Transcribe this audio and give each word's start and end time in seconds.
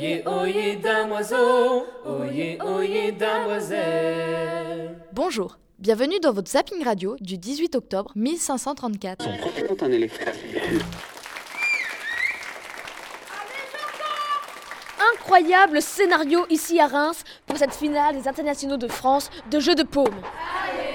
Oyez, 0.00 0.26
oyez, 0.26 0.76
damoiseau, 0.76 1.84
oyez, 2.06 2.58
oyez, 2.62 3.12
damoiselle. 3.12 4.96
Bonjour, 5.12 5.58
bienvenue 5.78 6.18
dans 6.20 6.32
votre 6.32 6.50
zapping 6.50 6.82
radio 6.82 7.16
du 7.20 7.36
18 7.36 7.74
octobre 7.74 8.10
1534. 8.14 9.28
Incroyable 15.12 15.82
scénario 15.82 16.46
ici 16.48 16.80
à 16.80 16.86
Reims 16.86 17.22
pour 17.44 17.58
cette 17.58 17.74
finale 17.74 18.16
des 18.16 18.26
internationaux 18.26 18.78
de 18.78 18.88
France 18.88 19.28
de 19.50 19.60
jeux 19.60 19.74
de 19.74 19.82
paume. 19.82 20.22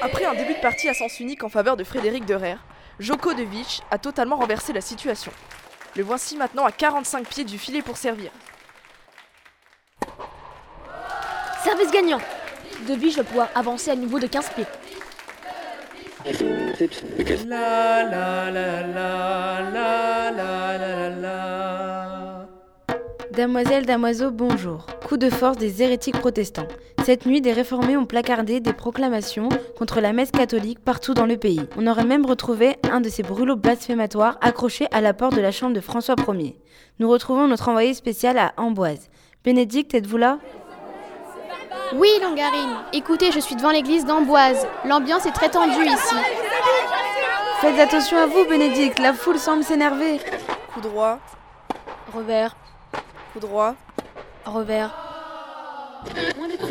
Après 0.02 0.26
un 0.26 0.34
début 0.34 0.55
de 0.55 0.62
partie 0.62 0.90
à 0.90 0.95
sens 0.95 1.20
unique 1.20 1.44
en 1.44 1.49
faveur 1.49 1.77
de 1.77 1.84
Frédéric 1.84 2.26
Derer, 2.26 2.58
Joko 2.98 3.35
de 3.35 3.44
Vich 3.44 3.81
a 3.91 3.99
totalement 3.99 4.38
renversé 4.38 4.73
la 4.73 4.81
situation. 4.81 5.31
Le 5.95 6.02
voici 6.02 6.38
maintenant 6.38 6.66
à 6.66 6.72
45 6.72 7.27
pieds 7.27 7.44
du 7.44 7.59
filet 7.59 7.84
pour 7.84 7.98
servir. 7.98 8.31
Service 11.66 11.90
gagnant 11.92 12.20
Debbie, 12.88 13.10
je 13.10 13.16
vais 13.18 13.24
pouvoir 13.24 13.50
avancer 13.55 13.90
à 13.90 13.96
nouveau 13.96 14.20
de 14.20 14.28
15 14.28 14.50
pieds. 14.50 14.66
La 23.36 23.82
damoiseau, 23.82 24.30
bonjour. 24.30 24.86
Coup 25.08 25.18
de 25.18 25.32
force 25.32 25.58
des 25.58 25.82
hérétiques 25.82 26.20
protestants. 26.20 26.68
Cette 27.04 27.26
nuit, 27.26 27.41
des 27.41 27.52
réformés 27.52 27.98
ont 27.98 28.05
placardé 28.05 28.60
des 28.60 28.74
proclamations 28.74 29.50
contre 29.76 30.02
la 30.02 30.13
messe 30.13 30.30
catholique 30.30 30.77
partout 30.77 31.16
dans 31.16 31.26
le 31.26 31.38
pays. 31.38 31.62
On 31.77 31.88
aurait 31.88 32.05
même 32.05 32.27
retrouvé 32.27 32.76
un 32.91 33.02
de 33.02 33.10
ces 33.10 33.24
brûlots 33.24 33.55
blasphématoires 33.55 34.38
accroché 34.41 34.86
à 34.91 35.02
la 35.02 35.16
porte 35.16 35.36
de 35.36 35.41
la 35.41 35.52
chambre 35.52 35.74
de 35.74 35.82
François 35.82 36.16
Ier. 36.27 36.60
Nous 37.00 37.10
retrouvons 37.10 37.48
notre 37.48 37.70
envoyé 37.70 37.96
spécial 37.96 38.38
à 38.38 38.54
Amboise. 38.57 39.10
Bénédicte, 39.44 39.96
êtes-vous 39.96 40.18
là? 40.18 40.38
Oui, 41.93 42.09
Longarine. 42.21 42.77
Écoutez, 42.93 43.31
je 43.31 43.40
suis 43.40 43.55
devant 43.55 43.71
l'église 43.71 44.05
d'Amboise. 44.05 44.65
L'ambiance 44.85 45.26
est 45.26 45.31
très 45.31 45.49
tendue 45.49 45.85
ici. 45.85 46.15
Faites 47.62 47.79
attention 47.79 48.17
à 48.17 48.26
vous, 48.26 48.45
Bénédicte, 48.45 48.99
la 48.99 49.13
foule 49.13 49.40
semble 49.40 49.63
s'énerver. 49.63 50.20
Coup 50.73 50.82
droit, 50.82 51.20
Revers, 52.13 52.55
coup 53.34 53.40
droit. 53.40 53.76
revers. 54.45 54.93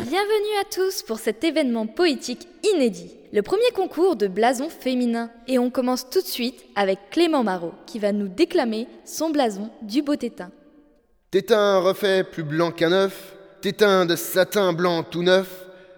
Bienvenue 0.03 0.59
à 0.61 0.63
tous 0.73 1.01
pour 1.01 1.19
cet 1.19 1.43
événement 1.43 1.87
poétique 1.87 2.47
inédit, 2.73 3.11
le 3.33 3.41
premier 3.41 3.69
concours 3.73 4.15
de 4.15 4.27
blason 4.27 4.69
féminin. 4.69 5.29
Et 5.47 5.59
on 5.59 5.69
commence 5.69 6.09
tout 6.09 6.21
de 6.21 6.25
suite 6.27 6.63
avec 6.75 7.09
Clément 7.09 7.43
Marot 7.43 7.73
qui 7.85 7.99
va 7.99 8.11
nous 8.11 8.27
déclamer 8.29 8.87
son 9.03 9.31
blason 9.31 9.69
du 9.81 10.01
beau 10.03 10.15
tétin. 10.15 10.51
Tétin 11.31 11.79
refait 11.79 12.23
plus 12.23 12.43
blanc 12.43 12.71
qu'un 12.71 12.93
œuf, 12.93 13.35
tétin 13.65 14.05
de 14.05 14.15
satin 14.15 14.73
blanc 14.73 15.01
tout 15.01 15.23
neuf, 15.23 15.49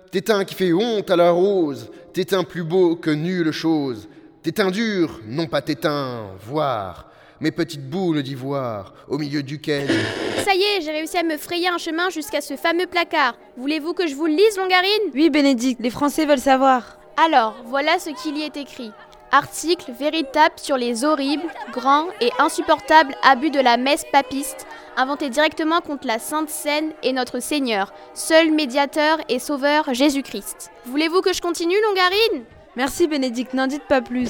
tétin 0.10 0.46
qui 0.46 0.56
fait 0.56 0.72
honte 0.72 1.12
à 1.12 1.18
la 1.18 1.32
rose, 1.32 1.92
tétin 2.14 2.46
plus 2.46 2.64
beau 2.64 2.96
que 2.96 3.10
nulle 3.10 3.52
chose, 3.52 4.08
tétin 4.42 4.72
dur, 4.72 5.20
non 5.28 5.48
pas 5.48 5.62
tétin, 5.62 6.28
voir, 6.46 7.10
mes 7.42 7.52
petites 7.52 7.90
boules 7.90 8.24
d'ivoire, 8.24 8.94
au 9.10 9.18
milieu 9.18 9.44
duquel... 9.44 9.90
Ça 10.46 10.56
y 10.56 10.62
est, 10.62 10.82
j'ai 10.82 10.92
réussi 10.92 11.18
à 11.18 11.24
me 11.24 11.36
frayer 11.36 11.68
un 11.68 11.78
chemin 11.78 12.10
jusqu'à 12.10 12.40
ce 12.40 12.56
fameux 12.56 12.88
placard. 12.88 13.34
Voulez-vous 13.58 13.92
que 13.92 14.08
je 14.08 14.16
vous 14.16 14.28
le 14.28 14.36
lise, 14.36 14.56
Longarine 14.56 15.12
Oui, 15.14 15.30
Bénédicte, 15.30 15.82
les 15.82 15.90
Français 15.90 16.26
veulent 16.26 16.40
savoir. 16.40 16.98
Alors, 17.22 17.54
voilà 17.66 18.00
ce 18.00 18.12
qu'il 18.12 18.38
y 18.38 18.44
est 18.44 18.56
écrit. 18.56 18.94
Article 19.34 19.92
véritable 19.92 20.56
sur 20.56 20.78
les 20.78 21.04
horribles, 21.04 21.52
grands 21.74 22.08
et 22.22 22.30
insupportables 22.40 23.14
abus 23.24 23.52
de 23.52 23.60
la 23.60 23.76
messe 23.76 24.06
papiste, 24.10 24.66
inventé 24.98 25.30
directement 25.30 25.80
contre 25.80 26.06
la 26.08 26.20
Sainte 26.20 26.50
Seine 26.50 26.92
et 27.04 27.14
notre 27.14 27.40
Seigneur, 27.40 27.94
seul 28.14 28.52
médiateur 28.52 29.20
et 29.30 29.40
sauveur 29.40 29.94
Jésus-Christ. 29.94 30.72
Voulez-vous 30.86 31.22
que 31.22 31.32
je 31.32 31.42
continue, 31.42 31.76
Longarine? 31.88 32.44
Merci, 32.76 33.08
Bénédicte, 33.08 33.54
n'en 33.54 33.68
dites 33.68 33.88
pas 33.88 34.02
plus. 34.02 34.30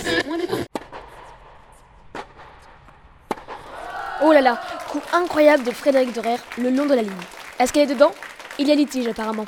Oh 4.24 4.31
là 4.31 4.41
là, 4.41 4.59
coup 4.90 5.02
incroyable 5.14 5.64
de 5.64 5.72
Frédéric 5.72 6.14
Derer 6.14 6.38
le 6.58 6.70
long 6.70 6.86
de 6.86 6.94
la 6.94 7.02
ligne. 7.02 7.12
Est-ce 7.59 7.72
qu'elle 7.72 7.90
est 7.90 7.94
dedans? 7.94 8.12
Il 8.59 8.68
y 8.68 8.72
a 8.72 8.75
litige 8.75 9.08
apparemment. 9.08 9.46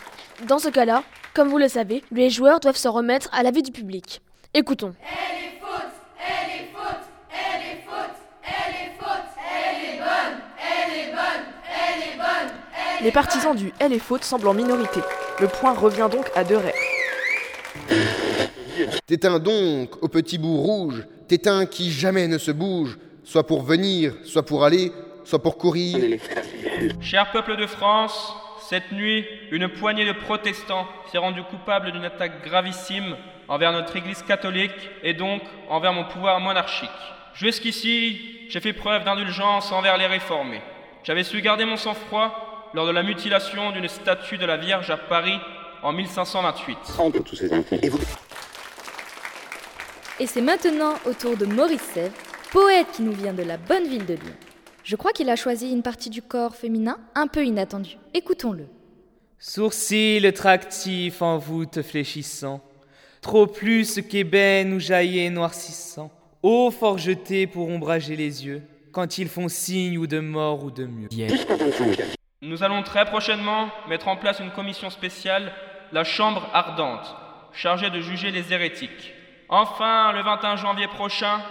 Dans 0.48 0.60
ce 0.60 0.70
cas-là, 0.70 1.04
comme 1.34 1.50
vous 1.50 1.58
le 1.58 1.68
savez, 1.68 2.04
les 2.12 2.30
joueurs 2.30 2.60
doivent 2.60 2.78
se 2.78 2.88
remettre 2.88 3.30
à 3.34 3.44
l'avis 3.44 3.64
du 3.64 3.72
public. 3.72 4.22
Écoutons. 4.54 4.94
Les 13.02 13.12
partisans 13.12 13.56
du 13.56 13.72
L 13.80 13.94
est 13.94 14.00
faute 14.00 14.26
semblent 14.26 14.50
en 14.50 14.54
minorité. 14.54 15.00
Le 15.40 15.48
point 15.48 15.74
revient 15.74 16.10
donc 16.12 16.30
à 16.36 16.44
Deray. 16.44 16.74
Tétin 19.08 19.40
donc, 19.40 20.04
au 20.04 20.10
petit 20.10 20.38
bout 20.38 20.58
rouge, 20.58 21.06
tétin 21.28 21.66
qui 21.66 21.92
jamais 21.92 22.28
ne 22.28 22.38
se 22.38 22.52
bouge, 22.52 22.98
soit 23.24 23.48
pour 23.48 23.62
venir, 23.64 24.14
soit 24.26 24.46
pour 24.46 24.66
aller, 24.66 24.92
soit 25.24 25.42
pour 25.42 25.58
courir. 25.58 26.20
Cher 27.00 27.32
peuple 27.32 27.56
de 27.56 27.68
France, 27.68 28.34
cette 28.70 28.92
nuit, 28.92 29.26
une 29.52 29.70
poignée 29.70 30.06
de 30.06 30.12
protestants 30.12 30.86
s'est 31.10 31.18
rendue 31.18 31.44
coupable 31.44 31.94
d'une 31.94 32.04
attaque 32.04 32.44
gravissime 32.44 33.16
envers 33.48 33.72
notre 33.72 33.96
Église 33.96 34.24
catholique 34.24 34.90
et 35.04 35.14
donc 35.14 35.42
envers 35.70 35.94
mon 35.94 36.04
pouvoir 36.04 36.42
monarchique. 36.42 36.90
Jusqu'ici, 37.34 38.48
j'ai 38.50 38.60
fait 38.60 38.74
preuve 38.74 39.06
d'indulgence 39.06 39.72
envers 39.72 39.98
les 39.98 40.06
réformés. 40.06 40.62
J'avais 41.04 41.24
su 41.24 41.42
garder 41.42 41.64
mon 41.64 41.78
sang-froid 41.78 42.49
lors 42.74 42.86
de 42.88 42.92
la 42.92 43.04
mutilation 43.04 43.72
d'une 43.72 43.88
statue 43.88 44.38
de 44.38 44.46
la 44.46 44.58
Vierge 44.58 44.90
à 44.90 44.98
Paris 44.98 45.40
en 45.82 45.92
1528. 45.94 46.78
Et 50.20 50.28
c'est 50.28 50.42
maintenant 50.42 50.96
au 51.06 51.14
tour 51.14 51.38
de 51.38 51.46
Maurice 51.46 51.82
Sèvres, 51.94 52.14
poète 52.52 52.88
qui 52.94 53.02
nous 53.02 53.14
vient 53.14 53.34
de 53.34 53.44
la 53.44 53.58
bonne 53.58 53.88
ville 53.88 54.06
de 54.06 54.16
Lyon. 54.16 54.36
Je 54.84 54.96
crois 54.96 55.12
qu'il 55.12 55.30
a 55.30 55.36
choisi 55.36 55.72
une 55.72 55.84
partie 55.84 56.10
du 56.10 56.22
corps 56.22 56.56
féminin 56.56 56.98
un 57.16 57.28
peu 57.28 57.46
inattendue. 57.46 57.98
Écoutons-le. 58.14 58.66
Sourcils 59.38 60.34
tractifs 60.34 61.22
en 61.22 61.38
voûte 61.38 61.82
fléchissant, 61.82 62.62
trop 63.22 63.48
plus 63.48 64.02
qu'ébène 64.02 64.74
ou 64.74 64.80
jaillet 64.80 65.30
noircissant, 65.30 66.12
eau 66.44 66.72
fort 66.72 66.98
jetée 66.98 67.48
pour 67.48 67.70
ombrager 67.70 68.16
les 68.16 68.46
yeux, 68.46 68.62
quand 68.92 69.18
ils 69.18 69.30
font 69.30 69.48
signe 69.48 69.98
ou 69.98 70.08
de 70.08 70.20
mort 70.20 70.64
ou 70.64 70.72
de 70.72 70.86
mieux. 70.86 71.08
Nous 72.42 72.64
allons 72.64 72.84
très 72.84 73.04
prochainement 73.04 73.70
mettre 73.90 74.08
en 74.08 74.16
place 74.16 74.40
une 74.40 74.52
commission 74.52 74.90
spéciale, 74.90 75.52
la 75.92 76.06
Chambre 76.06 76.48
ardente, 76.54 77.14
chargée 77.52 77.90
de 77.90 78.00
juger 78.00 78.32
les 78.32 78.54
hérétiques. 78.54 79.14
Enfin, 79.50 80.14
le 80.14 80.22
21 80.22 80.56
janvier 80.56 80.88
prochain, 80.88 81.42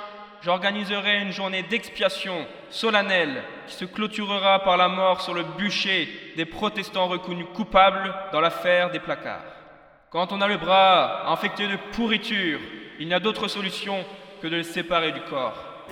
j'organiserai 0.41 1.21
une 1.21 1.33
journée 1.33 1.63
d'expiation 1.63 2.47
solennelle 2.71 3.43
qui 3.67 3.75
se 3.75 3.85
clôturera 3.85 4.61
par 4.61 4.79
la 4.79 4.89
mort 4.89 5.21
sur 5.21 5.35
le 5.35 5.43
bûcher 5.43 6.09
des 6.39 6.47
protestants 6.47 7.09
reconnus 7.09 7.49
coupables 7.55 8.15
dans 8.33 8.41
l'affaire 8.41 8.91
des 8.91 9.01
placards. 9.01 9.45
Quand 10.09 10.33
on 10.33 10.41
a 10.41 10.49
le 10.49 10.57
bras 10.57 11.31
infecté 11.31 11.69
de 11.69 11.77
pourriture, 11.93 12.61
il 12.99 13.09
n'y 13.09 13.15
a 13.15 13.21
d'autre 13.21 13.47
solution 13.47 14.07
que 14.41 14.47
de 14.47 14.57
le 14.57 14.63
séparer 14.63 15.13
du 15.13 15.21
corps. 15.21 15.85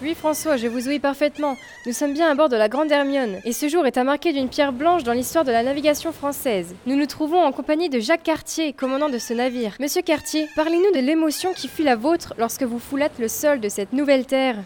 Oui, 0.00 0.14
François, 0.14 0.56
je 0.56 0.68
vous 0.68 0.86
ouïs 0.86 1.00
parfaitement. 1.00 1.56
Nous 1.84 1.92
sommes 1.92 2.12
bien 2.12 2.30
à 2.30 2.34
bord 2.36 2.48
de 2.48 2.54
la 2.54 2.68
Grande 2.68 2.92
Hermione, 2.92 3.40
et 3.44 3.52
ce 3.52 3.68
jour 3.68 3.84
est 3.84 3.96
à 3.96 4.04
marquer 4.04 4.32
d'une 4.32 4.48
pierre 4.48 4.72
blanche 4.72 5.02
dans 5.02 5.12
l'histoire 5.12 5.44
de 5.44 5.50
la 5.50 5.64
navigation 5.64 6.12
française. 6.12 6.76
Nous 6.86 6.94
nous 6.94 7.06
trouvons 7.06 7.42
en 7.42 7.50
compagnie 7.50 7.88
de 7.88 7.98
Jacques 7.98 8.22
Cartier, 8.22 8.72
commandant 8.72 9.08
de 9.08 9.18
ce 9.18 9.34
navire. 9.34 9.74
Monsieur 9.80 10.02
Cartier, 10.02 10.46
parlez-nous 10.54 10.92
de 10.92 11.04
l'émotion 11.04 11.52
qui 11.52 11.66
fut 11.66 11.82
la 11.82 11.96
vôtre 11.96 12.34
lorsque 12.38 12.62
vous 12.62 12.78
foulâtes 12.78 13.18
le 13.18 13.26
sol 13.26 13.58
de 13.58 13.68
cette 13.68 13.92
nouvelle 13.92 14.24
terre. 14.24 14.58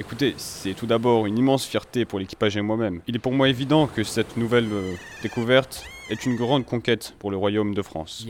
Écoutez, 0.00 0.34
c'est 0.38 0.74
tout 0.74 0.86
d'abord 0.86 1.26
une 1.26 1.38
immense 1.38 1.66
fierté 1.66 2.04
pour 2.04 2.18
l'équipage 2.18 2.56
et 2.56 2.62
moi-même. 2.62 3.00
Il 3.06 3.14
est 3.14 3.20
pour 3.20 3.32
moi 3.32 3.48
évident 3.48 3.86
que 3.86 4.02
cette 4.02 4.36
nouvelle 4.36 4.72
euh, 4.72 4.94
découverte 5.22 5.84
est 6.10 6.26
une 6.26 6.34
grande 6.34 6.66
conquête 6.66 7.14
pour 7.20 7.30
le 7.30 7.36
royaume 7.36 7.74
de 7.74 7.82
France. 7.82 8.26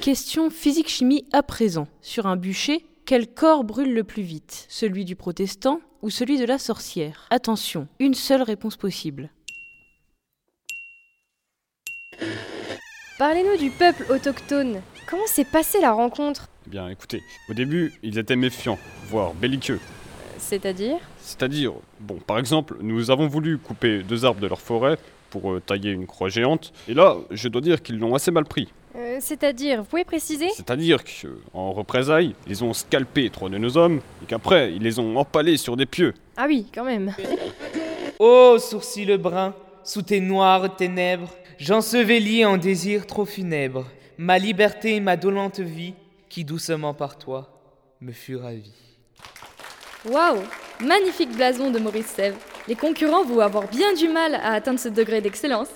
Question 0.00 0.50
physique-chimie 0.50 1.24
à 1.32 1.42
présent. 1.42 1.88
Sur 2.00 2.26
un 2.26 2.36
bûcher, 2.36 2.84
quel 3.06 3.26
corps 3.26 3.64
brûle 3.64 3.92
le 3.92 4.02
plus 4.02 4.22
vite 4.22 4.66
Celui 4.70 5.04
du 5.04 5.14
protestant 5.14 5.80
ou 6.00 6.08
celui 6.08 6.38
de 6.38 6.46
la 6.46 6.58
sorcière? 6.58 7.26
Attention, 7.30 7.86
une 7.98 8.14
seule 8.14 8.42
réponse 8.42 8.76
possible. 8.76 9.30
Parlez-nous 13.18 13.58
du 13.58 13.70
peuple 13.70 14.06
autochtone. 14.10 14.80
Comment 15.06 15.26
s'est 15.26 15.44
passée 15.44 15.80
la 15.80 15.92
rencontre? 15.92 16.48
Eh 16.66 16.70
bien, 16.70 16.88
écoutez, 16.88 17.22
au 17.50 17.54
début, 17.54 17.92
ils 18.02 18.18
étaient 18.18 18.36
méfiants, 18.36 18.78
voire 19.08 19.34
belliqueux. 19.34 19.80
C'est-à-dire? 20.38 20.96
C'est-à-dire, 21.18 21.74
bon, 22.00 22.16
par 22.26 22.38
exemple, 22.38 22.78
nous 22.80 23.10
avons 23.10 23.28
voulu 23.28 23.58
couper 23.58 24.02
deux 24.02 24.24
arbres 24.24 24.40
de 24.40 24.46
leur 24.46 24.60
forêt 24.60 24.98
pour 25.28 25.52
euh, 25.52 25.60
tailler 25.60 25.90
une 25.90 26.06
croix 26.06 26.28
géante, 26.30 26.72
et 26.88 26.94
là, 26.94 27.16
je 27.30 27.48
dois 27.48 27.60
dire 27.60 27.82
qu'ils 27.82 27.98
l'ont 27.98 28.14
assez 28.14 28.30
mal 28.30 28.44
pris. 28.44 28.72
Euh, 28.96 29.18
C'est-à-dire, 29.20 29.82
vous 29.82 29.88
pouvez 29.88 30.04
préciser? 30.04 30.48
C'est-à-dire 30.50 31.02
qu'en 31.04 31.72
représailles, 31.72 32.34
ils 32.46 32.62
ont 32.62 32.72
scalpé 32.72 33.30
trois 33.30 33.48
de 33.48 33.58
nos 33.58 33.76
hommes, 33.76 34.00
et 34.22 34.26
qu'après, 34.26 34.72
ils 34.72 34.82
les 34.82 34.98
ont 34.98 35.16
empalés 35.16 35.56
sur 35.56 35.76
des 35.76 35.86
pieux. 35.86 36.14
Ah 36.36 36.46
oui, 36.46 36.66
quand 36.74 36.84
même. 36.84 37.14
Ô 38.18 38.58
sourcils 38.58 39.16
bruns, 39.18 39.54
sous 39.82 40.02
tes 40.02 40.20
noires 40.20 40.76
ténèbres, 40.76 41.30
j'ensevelis 41.58 42.44
en 42.44 42.56
désirs 42.56 43.06
trop 43.06 43.24
funèbres 43.24 43.86
ma 44.18 44.38
liberté 44.38 44.96
et 44.96 45.00
ma 45.00 45.16
dolente 45.16 45.60
vie, 45.60 45.94
qui 46.28 46.44
doucement 46.44 46.94
par 46.94 47.18
toi 47.18 47.50
me 48.00 48.12
fut 48.12 48.36
ravie. 48.36 48.72
Waouh 50.08 50.40
Magnifique 50.80 51.30
blason 51.34 51.70
de 51.70 51.78
Maurice 51.78 52.06
Sèvres. 52.06 52.38
Les 52.68 52.74
concurrents 52.74 53.24
vont 53.24 53.40
avoir 53.40 53.68
bien 53.68 53.92
du 53.94 54.08
mal 54.08 54.34
à 54.34 54.52
atteindre 54.52 54.80
ce 54.80 54.88
degré 54.88 55.20
d'excellence. 55.20 55.68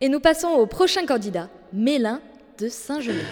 Et 0.00 0.08
nous 0.08 0.20
passons 0.20 0.48
au 0.48 0.66
prochain 0.66 1.06
candidat, 1.06 1.48
Mélin 1.72 2.20
de 2.58 2.68
Saint-Gelais. 2.68 3.24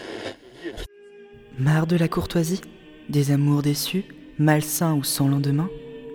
Marre 1.58 1.86
de 1.86 1.96
la 1.96 2.06
courtoisie 2.06 2.60
Des 3.08 3.32
amours 3.32 3.62
déçus 3.62 4.04
Malsains 4.38 4.94
ou 4.94 5.02
sans 5.02 5.28
lendemain 5.28 5.68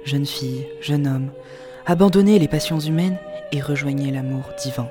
Jeune 0.06 0.26
fille, 0.26 0.66
jeune 0.82 1.08
homme, 1.08 1.32
abandonnez 1.86 2.40
les 2.40 2.48
passions 2.48 2.80
humaines 2.80 3.18
et 3.52 3.62
rejoignez 3.62 4.12
l'amour 4.12 4.44
divin. 4.64 4.88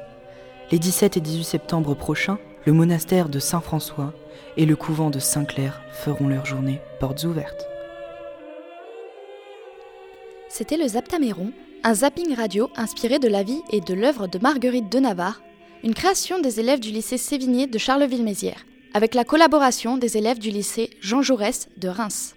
Les 0.70 0.78
17 0.78 1.16
et 1.16 1.20
18 1.20 1.44
septembre 1.44 1.94
prochains, 1.94 2.38
le 2.64 2.72
monastère 2.72 3.28
de 3.28 3.38
Saint-François 3.38 4.12
et 4.56 4.66
le 4.66 4.76
couvent 4.76 5.10
de 5.10 5.18
Saint-Clair 5.18 5.82
feront 5.90 6.28
leur 6.28 6.46
journée 6.46 6.80
portes 7.00 7.24
ouvertes. 7.24 7.66
C'était 10.48 10.76
le 10.76 10.86
Zaptaméron, 10.86 11.52
un 11.84 11.94
zapping 11.94 12.34
radio 12.34 12.70
inspiré 12.76 13.18
de 13.18 13.28
la 13.28 13.42
vie 13.42 13.62
et 13.72 13.80
de 13.80 13.94
l'œuvre 13.94 14.26
de 14.26 14.38
Marguerite 14.38 14.92
de 14.92 14.98
Navarre, 14.98 15.42
une 15.82 15.94
création 15.94 16.40
des 16.40 16.60
élèves 16.60 16.80
du 16.80 16.90
lycée 16.90 17.16
Sévigné 17.16 17.66
de 17.66 17.78
Charleville-Mézières, 17.78 18.66
avec 18.92 19.14
la 19.14 19.24
collaboration 19.24 19.96
des 19.96 20.16
élèves 20.16 20.38
du 20.38 20.50
lycée 20.50 20.90
Jean 21.00 21.22
Jaurès 21.22 21.68
de 21.78 21.88
Reims. 21.88 22.34